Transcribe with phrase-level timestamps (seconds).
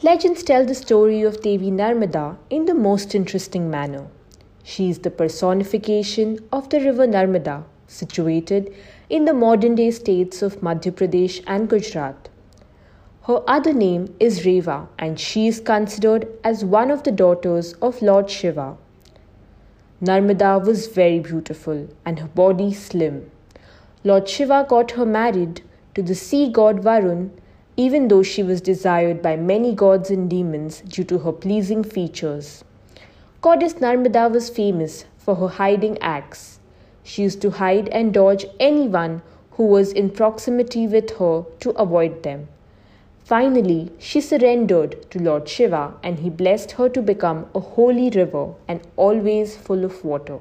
[0.00, 4.06] Legends tell the story of Devi Narmada in the most interesting manner.
[4.64, 8.74] She is the personification of the river Narmada, situated
[9.10, 12.28] in the modern day states of Madhya Pradesh and Gujarat.
[13.28, 18.02] Her other name is Reva, and she is considered as one of the daughters of
[18.02, 18.76] Lord Shiva.
[20.02, 23.30] Narmada was very beautiful and her body slim.
[24.02, 25.62] Lord Shiva got her married
[25.94, 27.30] to the sea god Varun,
[27.84, 32.64] even though she was desired by many gods and demons due to her pleasing features.
[33.40, 36.60] Goddess Narmada was famous for her hiding acts.
[37.02, 42.22] She used to hide and dodge anyone who was in proximity with her to avoid
[42.22, 42.46] them.
[43.24, 48.54] Finally, she surrendered to Lord Shiva and he blessed her to become a holy river
[48.68, 50.38] and always full of water.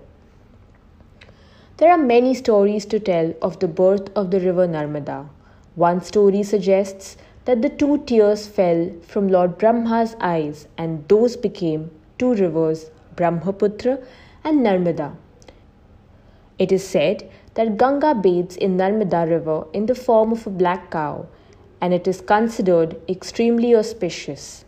[1.78, 5.30] There are many stories to tell of the birth of the river Narmada.
[5.76, 11.90] One story suggests that the two tears fell from Lord Brahma's eyes and those became
[12.18, 14.00] two rivers, Brahmaputra
[14.44, 15.16] and Narmada.
[16.60, 20.92] It is said that Ganga bathes in Narmada river in the form of a black
[20.92, 21.28] cow
[21.82, 24.66] and it is considered extremely auspicious.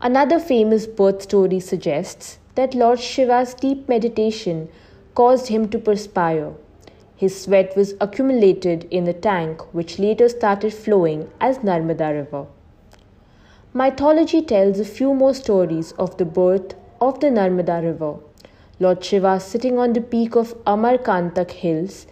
[0.00, 4.68] Another famous birth story suggests that Lord Shiva's deep meditation
[5.14, 6.54] caused him to perspire.
[7.20, 12.46] His sweat was accumulated in the tank, which later started flowing as Narmada River.
[13.74, 18.14] Mythology tells a few more stories of the birth of the Narmada River.
[18.78, 22.06] Lord Shiva, sitting on the peak of Amarkantak Hills,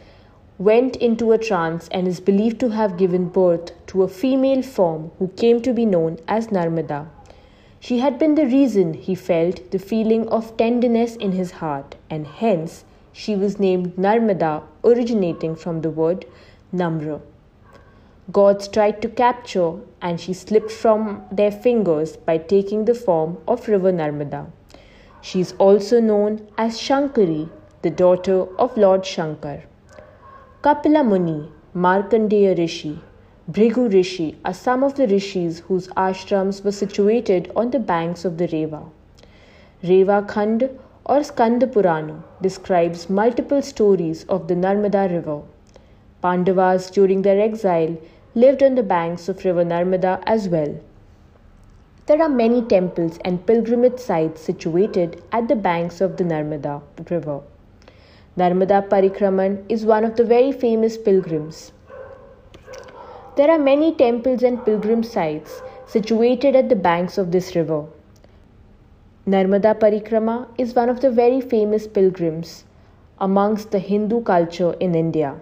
[0.58, 5.10] went into a trance and is believed to have given birth to a female form
[5.18, 7.06] who came to be known as Narmada.
[7.80, 12.26] She had been the reason he felt the feeling of tenderness in his heart, and
[12.26, 12.84] hence
[13.22, 14.50] she was named Narmada,
[14.84, 16.24] originating from the word
[16.80, 17.20] Namra.
[18.30, 23.66] Gods tried to capture, and she slipped from their fingers by taking the form of
[23.66, 24.47] River Narmada.
[25.20, 27.48] She is also known as Shankari,
[27.83, 29.59] the daughter of Lord Shankar.
[30.62, 33.00] Kapila Muni, Markandeya Rishi,
[33.50, 38.38] Bhrigu Rishi are some of the rishis whose ashrams were situated on the banks of
[38.38, 38.84] the Reva.
[39.82, 40.71] Reva Khand
[41.08, 45.41] or Skanda Purana describes multiple stories of the Narmada river.
[46.20, 47.96] Pandavas during their exile
[48.34, 50.78] lived on the banks of river Narmada as well.
[52.06, 57.41] There are many temples and pilgrimage sites situated at the banks of the Narmada river.
[58.36, 61.72] Narmada Parikraman is one of the very famous pilgrims.
[63.36, 67.86] There are many temples and pilgrim sites situated at the banks of this river.
[69.28, 72.65] Narmada Parikrama is one of the very famous pilgrims
[73.21, 75.34] amongst the Hindu culture in India.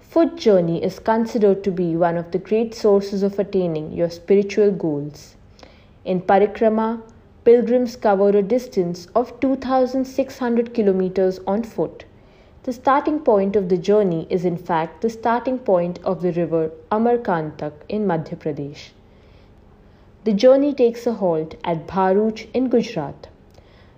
[0.00, 4.70] Foot journey is considered to be one of the great sources of attaining your spiritual
[4.70, 5.36] goals.
[6.04, 7.00] In Parikrama,
[7.46, 12.04] pilgrims cover a distance of 2600 kilometers on foot.
[12.64, 16.70] The starting point of the journey is in fact the starting point of the river
[16.92, 18.90] Amarkantak in Madhya Pradesh.
[20.26, 23.28] The journey takes a halt at Bharuch in Gujarat.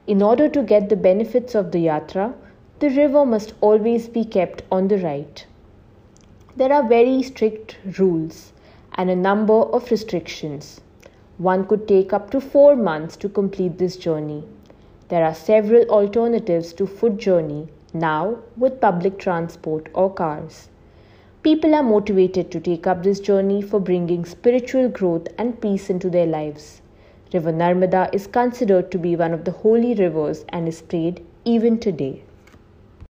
[0.07, 2.35] In order to get the benefits of the yatra,
[2.81, 5.47] the river must always be kept on the right.
[6.55, 8.53] There are very strict rules
[8.93, 10.83] and a number of restrictions.
[11.39, 14.45] One could take up to 4 months to complete this journey.
[15.09, 20.69] There are several alternatives to foot journey now with public transport or cars.
[21.45, 26.11] People are motivated to take up this journey for bringing spiritual growth and peace into
[26.11, 26.83] their lives.
[27.33, 31.79] River Narmada is considered to be one of the holy rivers and is prayed even
[31.79, 32.23] today.